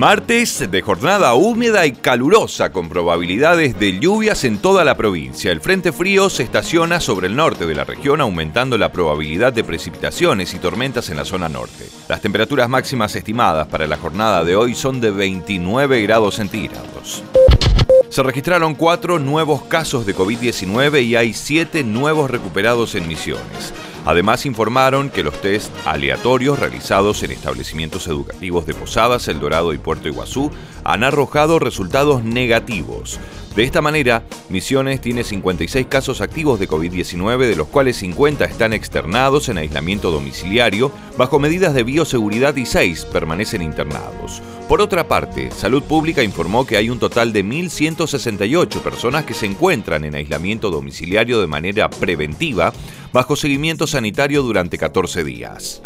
Martes 0.00 0.70
de 0.70 0.80
jornada 0.80 1.34
húmeda 1.34 1.84
y 1.84 1.92
calurosa 1.92 2.72
con 2.72 2.88
probabilidades 2.88 3.78
de 3.78 4.00
lluvias 4.00 4.44
en 4.44 4.56
toda 4.56 4.82
la 4.82 4.96
provincia. 4.96 5.52
El 5.52 5.60
frente 5.60 5.92
frío 5.92 6.30
se 6.30 6.42
estaciona 6.42 7.00
sobre 7.00 7.26
el 7.26 7.36
norte 7.36 7.66
de 7.66 7.74
la 7.74 7.84
región 7.84 8.22
aumentando 8.22 8.78
la 8.78 8.92
probabilidad 8.92 9.52
de 9.52 9.62
precipitaciones 9.62 10.54
y 10.54 10.58
tormentas 10.58 11.10
en 11.10 11.18
la 11.18 11.26
zona 11.26 11.50
norte. 11.50 11.86
Las 12.08 12.22
temperaturas 12.22 12.66
máximas 12.70 13.14
estimadas 13.14 13.68
para 13.68 13.86
la 13.86 13.98
jornada 13.98 14.42
de 14.42 14.56
hoy 14.56 14.74
son 14.74 15.02
de 15.02 15.10
29 15.10 16.00
grados 16.00 16.36
centígrados. 16.36 17.22
Se 18.08 18.22
registraron 18.22 18.76
cuatro 18.76 19.18
nuevos 19.18 19.64
casos 19.64 20.06
de 20.06 20.16
COVID-19 20.16 21.04
y 21.04 21.16
hay 21.16 21.34
siete 21.34 21.84
nuevos 21.84 22.30
recuperados 22.30 22.94
en 22.94 23.06
Misiones. 23.06 23.74
Además 24.06 24.46
informaron 24.46 25.10
que 25.10 25.22
los 25.22 25.40
test 25.40 25.70
aleatorios 25.86 26.58
realizados 26.58 27.22
en 27.22 27.32
establecimientos 27.32 28.06
educativos 28.06 28.66
de 28.66 28.74
Posadas, 28.74 29.28
El 29.28 29.40
Dorado 29.40 29.74
y 29.74 29.78
Puerto 29.78 30.08
Iguazú 30.08 30.50
han 30.84 31.04
arrojado 31.04 31.58
resultados 31.58 32.24
negativos. 32.24 33.20
De 33.54 33.64
esta 33.64 33.82
manera, 33.82 34.22
Misiones 34.48 35.00
tiene 35.00 35.24
56 35.24 35.86
casos 35.88 36.20
activos 36.20 36.60
de 36.60 36.68
COVID-19, 36.68 37.48
de 37.48 37.56
los 37.56 37.66
cuales 37.66 37.96
50 37.96 38.44
están 38.44 38.72
externados 38.72 39.48
en 39.48 39.58
aislamiento 39.58 40.12
domiciliario 40.12 40.92
bajo 41.16 41.40
medidas 41.40 41.74
de 41.74 41.82
bioseguridad 41.82 42.54
y 42.54 42.64
6 42.64 43.06
permanecen 43.06 43.62
internados. 43.62 44.40
Por 44.68 44.80
otra 44.80 45.08
parte, 45.08 45.50
Salud 45.50 45.82
Pública 45.82 46.22
informó 46.22 46.64
que 46.64 46.76
hay 46.76 46.90
un 46.90 47.00
total 47.00 47.32
de 47.32 47.44
1.168 47.44 48.80
personas 48.82 49.24
que 49.24 49.34
se 49.34 49.46
encuentran 49.46 50.04
en 50.04 50.14
aislamiento 50.14 50.70
domiciliario 50.70 51.40
de 51.40 51.48
manera 51.48 51.90
preventiva 51.90 52.72
bajo 53.12 53.34
seguimiento 53.34 53.88
sanitario 53.88 54.42
durante 54.42 54.78
14 54.78 55.24
días. 55.24 55.82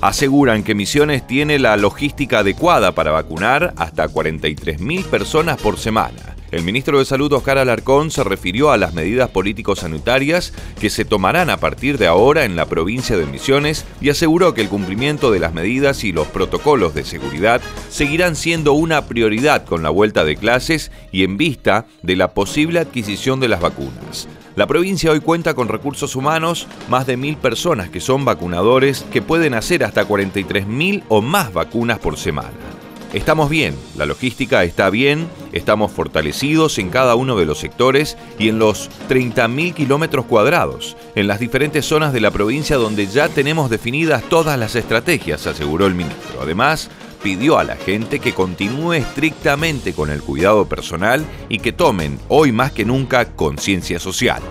Aseguran 0.00 0.62
que 0.62 0.74
Misiones 0.74 1.26
tiene 1.26 1.58
la 1.58 1.76
logística 1.76 2.38
adecuada 2.38 2.92
para 2.92 3.10
vacunar 3.10 3.74
hasta 3.76 4.08
43.000 4.08 5.04
personas 5.04 5.60
por 5.60 5.78
semana. 5.78 6.35
El 6.52 6.62
ministro 6.62 7.00
de 7.00 7.04
Salud 7.04 7.32
Oscar 7.32 7.58
Alarcón 7.58 8.12
se 8.12 8.22
refirió 8.22 8.70
a 8.70 8.76
las 8.76 8.94
medidas 8.94 9.30
político-sanitarias 9.30 10.52
que 10.80 10.90
se 10.90 11.04
tomarán 11.04 11.50
a 11.50 11.56
partir 11.56 11.98
de 11.98 12.06
ahora 12.06 12.44
en 12.44 12.54
la 12.54 12.66
provincia 12.66 13.16
de 13.16 13.26
Misiones 13.26 13.84
y 14.00 14.10
aseguró 14.10 14.54
que 14.54 14.60
el 14.60 14.68
cumplimiento 14.68 15.32
de 15.32 15.40
las 15.40 15.52
medidas 15.52 16.04
y 16.04 16.12
los 16.12 16.28
protocolos 16.28 16.94
de 16.94 17.04
seguridad 17.04 17.60
seguirán 17.90 18.36
siendo 18.36 18.74
una 18.74 19.06
prioridad 19.06 19.64
con 19.64 19.82
la 19.82 19.90
vuelta 19.90 20.24
de 20.24 20.36
clases 20.36 20.92
y 21.10 21.24
en 21.24 21.36
vista 21.36 21.86
de 22.02 22.14
la 22.14 22.32
posible 22.32 22.78
adquisición 22.78 23.40
de 23.40 23.48
las 23.48 23.60
vacunas. 23.60 24.28
La 24.54 24.68
provincia 24.68 25.10
hoy 25.10 25.20
cuenta 25.20 25.52
con 25.54 25.68
recursos 25.68 26.14
humanos, 26.14 26.68
más 26.88 27.06
de 27.06 27.16
mil 27.16 27.36
personas 27.36 27.90
que 27.90 28.00
son 28.00 28.24
vacunadores 28.24 29.04
que 29.12 29.20
pueden 29.20 29.52
hacer 29.52 29.84
hasta 29.84 30.06
43.000 30.06 31.02
o 31.08 31.20
más 31.20 31.52
vacunas 31.52 31.98
por 31.98 32.16
semana. 32.16 32.75
Estamos 33.16 33.48
bien, 33.48 33.74
la 33.96 34.04
logística 34.04 34.62
está 34.62 34.90
bien, 34.90 35.26
estamos 35.52 35.90
fortalecidos 35.90 36.76
en 36.76 36.90
cada 36.90 37.14
uno 37.14 37.34
de 37.34 37.46
los 37.46 37.58
sectores 37.58 38.18
y 38.38 38.50
en 38.50 38.58
los 38.58 38.90
30.000 39.08 39.72
kilómetros 39.72 40.26
cuadrados, 40.26 40.98
en 41.14 41.26
las 41.26 41.40
diferentes 41.40 41.86
zonas 41.86 42.12
de 42.12 42.20
la 42.20 42.30
provincia 42.30 42.76
donde 42.76 43.06
ya 43.06 43.30
tenemos 43.30 43.70
definidas 43.70 44.22
todas 44.28 44.58
las 44.58 44.74
estrategias, 44.76 45.46
aseguró 45.46 45.86
el 45.86 45.94
ministro. 45.94 46.42
Además, 46.42 46.90
pidió 47.22 47.58
a 47.58 47.64
la 47.64 47.76
gente 47.76 48.18
que 48.18 48.34
continúe 48.34 48.92
estrictamente 48.92 49.94
con 49.94 50.10
el 50.10 50.20
cuidado 50.20 50.66
personal 50.66 51.24
y 51.48 51.60
que 51.60 51.72
tomen, 51.72 52.18
hoy 52.28 52.52
más 52.52 52.72
que 52.72 52.84
nunca, 52.84 53.32
conciencia 53.34 53.98
social. 53.98 54.42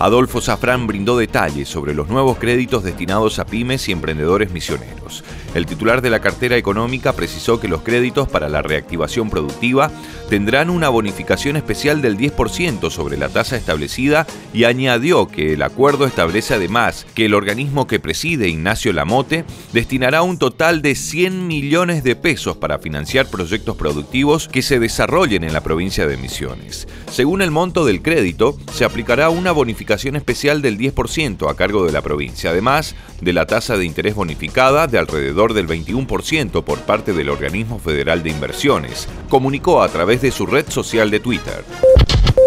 Adolfo 0.00 0.40
Zafrán 0.40 0.88
brindó 0.88 1.16
detalles 1.16 1.68
sobre 1.68 1.94
los 1.94 2.08
nuevos 2.08 2.36
créditos 2.38 2.82
destinados 2.82 3.38
a 3.38 3.46
pymes 3.46 3.88
y 3.88 3.92
emprendedores 3.92 4.50
misioneros. 4.50 5.22
El 5.56 5.64
titular 5.64 6.02
de 6.02 6.10
la 6.10 6.20
cartera 6.20 6.58
económica 6.58 7.14
precisó 7.14 7.58
que 7.58 7.66
los 7.66 7.80
créditos 7.80 8.28
para 8.28 8.50
la 8.50 8.60
reactivación 8.60 9.30
productiva 9.30 9.90
tendrán 10.28 10.68
una 10.68 10.90
bonificación 10.90 11.56
especial 11.56 12.02
del 12.02 12.18
10% 12.18 12.90
sobre 12.90 13.16
la 13.16 13.30
tasa 13.30 13.56
establecida 13.56 14.26
y 14.52 14.64
añadió 14.64 15.28
que 15.28 15.54
el 15.54 15.62
acuerdo 15.62 16.04
establece 16.04 16.52
además 16.52 17.06
que 17.14 17.24
el 17.24 17.32
organismo 17.32 17.86
que 17.86 17.98
preside, 17.98 18.50
Ignacio 18.50 18.92
Lamote, 18.92 19.46
destinará 19.72 20.20
un 20.20 20.36
total 20.38 20.82
de 20.82 20.94
100 20.94 21.46
millones 21.46 22.04
de 22.04 22.16
pesos 22.16 22.58
para 22.58 22.78
financiar 22.78 23.26
proyectos 23.26 23.76
productivos 23.76 24.48
que 24.48 24.60
se 24.60 24.78
desarrollen 24.78 25.42
en 25.42 25.54
la 25.54 25.62
provincia 25.62 26.06
de 26.06 26.18
Misiones. 26.18 26.86
Según 27.10 27.40
el 27.40 27.50
monto 27.50 27.86
del 27.86 28.02
crédito, 28.02 28.58
se 28.74 28.84
aplicará 28.84 29.30
una 29.30 29.52
bonificación 29.52 30.16
especial 30.16 30.60
del 30.60 30.76
10% 30.76 31.50
a 31.50 31.56
cargo 31.56 31.86
de 31.86 31.92
la 31.92 32.02
provincia, 32.02 32.50
además 32.50 32.94
de 33.22 33.32
la 33.32 33.46
tasa 33.46 33.78
de 33.78 33.86
interés 33.86 34.14
bonificada 34.14 34.86
de 34.86 34.98
alrededor 34.98 35.45
del 35.54 35.68
21% 35.68 36.62
por 36.62 36.78
parte 36.80 37.12
del 37.12 37.28
Organismo 37.28 37.78
Federal 37.78 38.22
de 38.22 38.30
Inversiones, 38.30 39.08
comunicó 39.28 39.82
a 39.82 39.88
través 39.88 40.22
de 40.22 40.30
su 40.30 40.46
red 40.46 40.68
social 40.68 41.10
de 41.10 41.20
Twitter 41.20 41.64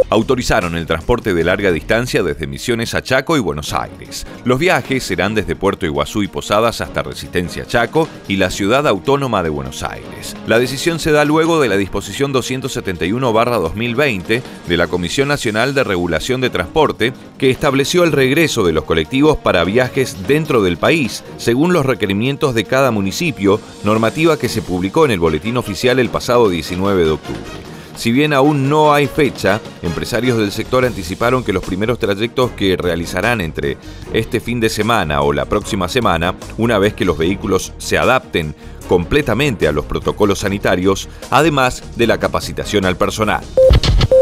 autorizaron 0.09 0.75
el 0.75 0.85
transporte 0.85 1.33
de 1.33 1.43
larga 1.43 1.71
distancia 1.71 2.23
desde 2.23 2.47
Misiones 2.47 2.93
a 2.93 3.01
Chaco 3.01 3.37
y 3.37 3.39
Buenos 3.39 3.73
Aires. 3.73 4.25
Los 4.43 4.59
viajes 4.59 5.03
serán 5.03 5.35
desde 5.35 5.55
Puerto 5.55 5.85
Iguazú 5.85 6.23
y 6.23 6.27
Posadas 6.27 6.81
hasta 6.81 7.03
Resistencia 7.03 7.65
Chaco 7.65 8.07
y 8.27 8.37
la 8.37 8.49
ciudad 8.49 8.87
autónoma 8.87 9.43
de 9.43 9.49
Buenos 9.49 9.83
Aires. 9.83 10.35
La 10.47 10.59
decisión 10.59 10.99
se 10.99 11.11
da 11.11 11.25
luego 11.25 11.61
de 11.61 11.69
la 11.69 11.77
disposición 11.77 12.33
271-2020 12.33 14.41
de 14.67 14.77
la 14.77 14.87
Comisión 14.87 15.27
Nacional 15.27 15.73
de 15.73 15.83
Regulación 15.83 16.41
de 16.41 16.49
Transporte, 16.49 17.13
que 17.37 17.49
estableció 17.49 18.03
el 18.03 18.11
regreso 18.11 18.63
de 18.63 18.73
los 18.73 18.85
colectivos 18.85 19.37
para 19.37 19.63
viajes 19.63 20.27
dentro 20.27 20.63
del 20.63 20.77
país, 20.77 21.23
según 21.37 21.73
los 21.73 21.85
requerimientos 21.85 22.55
de 22.55 22.65
cada 22.65 22.91
municipio, 22.91 23.61
normativa 23.83 24.37
que 24.37 24.49
se 24.49 24.61
publicó 24.61 25.05
en 25.05 25.11
el 25.11 25.19
Boletín 25.19 25.57
Oficial 25.57 25.99
el 25.99 26.09
pasado 26.09 26.49
19 26.49 27.05
de 27.05 27.11
octubre. 27.11 27.68
Si 27.99 28.13
bien 28.13 28.31
aún 28.31 28.69
no 28.69 28.93
hay 28.93 29.07
fecha, 29.07 29.59
empresarios 29.81 30.37
del 30.37 30.53
sector 30.53 30.85
anticiparon 30.85 31.43
que 31.43 31.51
los 31.51 31.65
primeros 31.65 31.99
trayectos 31.99 32.51
que 32.51 32.77
realizarán 32.77 33.41
entre 33.41 33.75
este 34.13 34.39
fin 34.39 34.61
de 34.61 34.69
semana 34.69 35.21
o 35.21 35.33
la 35.33 35.43
próxima 35.43 35.89
semana, 35.89 36.33
una 36.57 36.79
vez 36.79 36.93
que 36.93 37.03
los 37.03 37.17
vehículos 37.17 37.73
se 37.77 37.97
adapten 37.97 38.55
completamente 38.87 39.67
a 39.67 39.73
los 39.73 39.83
protocolos 39.83 40.39
sanitarios, 40.39 41.09
además 41.29 41.83
de 41.97 42.07
la 42.07 42.17
capacitación 42.17 42.85
al 42.85 42.95
personal. 42.95 43.43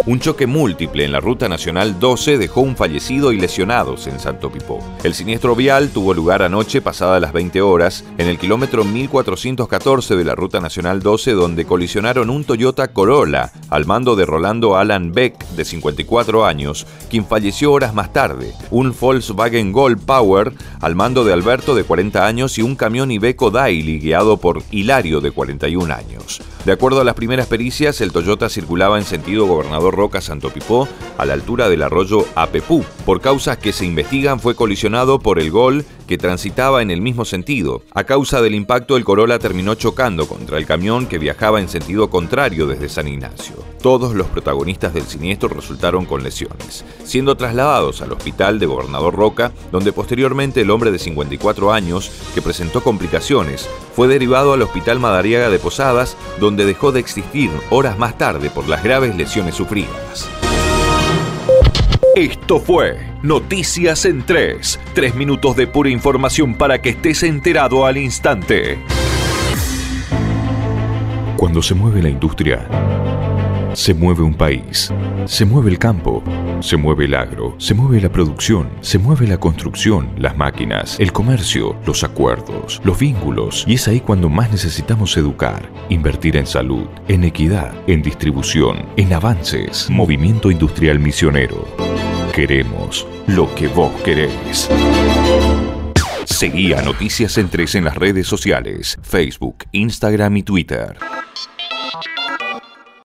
Un 0.08 0.22
choque 0.22 0.48
múltiple 0.48 1.04
en 1.04 1.12
la 1.12 1.20
Ruta 1.20 1.50
Nacional 1.50 2.00
12 2.00 2.38
dejó 2.38 2.62
un 2.62 2.78
fallecido 2.78 3.34
y 3.34 3.42
lesionados 3.42 4.08
en 4.08 4.22
Santo 4.22 4.50
Pipó. 4.50 4.80
El 5.04 5.14
siniestro 5.14 5.54
vial 5.54 5.90
tuvo 5.90 6.14
lugar 6.14 6.44
anoche 6.44 6.82
pasadas 6.82 7.22
las 7.22 7.34
20 7.34 7.62
horas 7.62 8.06
en 8.18 8.30
el 8.30 8.38
kilómetro 8.38 8.86
1414 8.86 10.16
de 10.16 10.24
la 10.24 10.34
Ruta 10.34 10.62
Nacional 10.62 11.02
12 11.02 11.34
donde 11.34 11.66
colisionaron 11.66 12.30
un 12.30 12.46
Toyota 12.46 12.94
Corolla 12.94 13.52
al 13.70 13.86
mando 13.86 14.16
de 14.16 14.26
Rolando 14.26 14.78
Alan 14.78 15.12
Beck 15.12 15.46
de 15.50 15.66
54 15.66 16.46
años, 16.46 16.88
quien 17.10 17.26
falleció 17.26 17.74
horas 17.74 17.94
más 17.94 18.14
tarde, 18.14 18.54
un 18.72 18.96
Volkswagen 18.98 19.74
Gold 19.74 20.06
Power 20.06 20.54
al 20.80 20.96
mando 20.96 21.26
de 21.26 21.34
Alberto 21.34 21.76
de 21.76 21.84
40 21.84 22.26
años 22.26 22.58
y 22.58 22.62
un 22.62 22.78
camión 22.78 23.12
Iveco 23.12 23.52
Daily 23.52 24.00
guiado 24.00 24.38
por 24.38 24.64
Hilario 24.72 25.20
de 25.20 25.32
41 25.32 25.94
años. 25.94 26.42
De 26.64 26.72
acuerdo 26.72 27.02
a 27.02 27.04
las 27.04 27.16
primeras 27.16 27.48
pericias, 27.48 28.00
el 28.00 28.14
Toyota 28.14 28.50
circulaba 28.50 28.98
en 28.98 29.06
sentido 29.06 29.46
gobernador 29.46 29.97
Roca 29.98 30.22
Santo 30.22 30.52
Pipó, 30.52 30.88
a 31.18 31.26
la 31.26 31.34
altura 31.34 31.68
del 31.68 31.84
arroyo 31.84 32.26
Apepú. 32.36 32.86
Por 33.06 33.20
causas 33.20 33.58
que 33.58 33.74
se 33.74 33.86
investigan, 33.86 34.40
fue 34.40 34.56
colisionado 34.56 35.20
por 35.20 35.40
el 35.40 35.52
Gol 35.52 35.84
que 36.08 36.18
transitaba 36.18 36.82
en 36.82 36.90
el 36.90 37.02
mismo 37.02 37.26
sentido. 37.26 37.84
A 37.94 38.06
causa 38.06 38.42
del 38.42 38.56
impacto, 38.56 38.98
el 38.98 39.04
Corolla 39.04 39.38
terminó 39.40 39.76
chocando 39.76 40.28
contra 40.28 40.58
el 40.58 40.66
camión 40.66 41.06
que 41.06 41.20
viajaba 41.20 41.60
en 41.60 41.70
sentido 41.70 42.10
contrario 42.10 42.66
desde 42.66 42.90
San 42.90 43.08
Ignacio. 43.08 43.56
Todos 43.82 44.16
los 44.16 44.28
protagonistas 44.28 44.94
del 44.94 45.04
siniestro 45.04 45.50
resultaron 45.50 46.06
con 46.06 46.24
lesiones, 46.24 46.84
siendo 47.04 47.38
trasladados 47.38 48.02
al 48.02 48.14
hospital 48.14 48.60
de 48.60 48.66
Gobernador 48.66 49.14
Roca, 49.14 49.52
donde 49.72 49.94
posteriormente 49.94 50.62
el 50.62 50.72
hombre 50.72 50.92
de 50.92 51.00
54 51.00 51.72
años, 51.72 52.12
que 52.34 52.42
presentó 52.42 52.82
complicaciones, 52.82 53.70
fue 53.96 54.08
derivado 54.08 54.54
al 54.54 54.62
Hospital 54.62 55.00
Madariaga 55.00 55.50
de 55.50 55.60
Posadas, 55.60 56.18
donde 56.40 56.66
dejó 56.66 56.92
de 56.92 57.00
existir 57.00 57.50
horas 57.70 57.98
más 58.00 58.18
tarde 58.18 58.50
por 58.50 58.68
las 58.68 58.84
graves 58.84 59.16
lesiones 59.16 59.56
sufridas. 59.56 60.47
Esto 62.18 62.60
fue 62.60 62.98
Noticias 63.22 64.06
en 64.06 64.24
3. 64.24 64.80
Tres 64.96 65.14
minutos 65.14 65.56
de 65.56 65.68
pura 65.68 65.92
información 65.92 66.56
para 66.56 66.82
que 66.82 66.90
estés 66.90 67.22
enterado 67.22 67.86
al 67.86 67.96
instante. 67.96 68.80
Cuando 71.38 71.62
se 71.62 71.76
mueve 71.76 72.02
la 72.02 72.10
industria, 72.10 72.68
Se 73.76 73.94
mueve 73.94 74.24
un 74.24 74.34
país, 74.34 74.92
se 75.26 75.46
mueve 75.46 75.70
el 75.70 75.78
campo, 75.78 76.24
se 76.62 76.76
mueve 76.76 77.06
el 77.06 77.14
agro, 77.14 77.54
se 77.60 77.76
mueve 77.76 78.02
la 78.02 78.12
producción, 78.12 78.72
se 78.82 78.98
mueve 78.98 79.28
la 79.28 79.38
construcción, 79.38 80.10
las 80.18 80.36
máquinas, 80.36 81.00
el 81.00 81.12
comercio, 81.12 81.76
los 81.86 82.04
acuerdos, 82.04 82.82
los 82.84 82.98
vínculos. 82.98 83.64
Y 83.68 83.76
es 83.76 83.88
ahí 83.88 84.00
cuando 84.00 84.30
más 84.30 84.50
necesitamos 84.50 85.16
educar, 85.18 85.72
invertir 85.90 86.38
en 86.38 86.48
salud, 86.48 86.88
en 87.08 87.24
equidad, 87.24 87.76
en 87.86 88.02
distribución, 88.02 88.88
en 88.98 89.14
avances. 89.14 89.88
Movimiento 89.92 90.50
Industrial 90.50 90.98
Misionero. 90.98 91.87
Queremos 92.38 93.08
lo 93.26 93.56
que 93.56 93.68
vos 93.68 93.92
querés. 94.04 94.70
Seguí 96.26 96.72
a 96.72 96.84
Noticias 96.84 97.36
en 97.40 97.50
Tres 97.50 97.74
en 97.74 97.86
las 97.86 97.96
redes 97.96 98.28
sociales, 98.28 98.96
Facebook, 99.02 99.64
Instagram 99.72 100.38
y 100.38 100.44
Twitter. 100.44 100.98